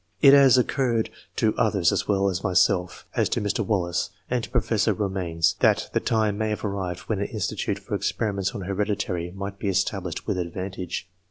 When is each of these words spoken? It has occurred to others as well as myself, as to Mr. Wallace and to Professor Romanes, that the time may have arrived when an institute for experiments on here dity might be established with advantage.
It 0.19 0.33
has 0.33 0.57
occurred 0.57 1.11
to 1.35 1.55
others 1.57 1.91
as 1.91 2.07
well 2.07 2.27
as 2.27 2.43
myself, 2.43 3.05
as 3.15 3.29
to 3.29 3.39
Mr. 3.39 3.63
Wallace 3.63 4.09
and 4.31 4.43
to 4.43 4.49
Professor 4.49 4.93
Romanes, 4.93 5.55
that 5.59 5.91
the 5.93 5.99
time 5.99 6.39
may 6.39 6.49
have 6.49 6.65
arrived 6.65 7.01
when 7.01 7.19
an 7.19 7.27
institute 7.27 7.77
for 7.77 7.93
experiments 7.93 8.55
on 8.55 8.63
here 8.63 8.73
dity 8.73 9.29
might 9.31 9.59
be 9.59 9.67
established 9.69 10.25
with 10.25 10.39
advantage. 10.39 11.07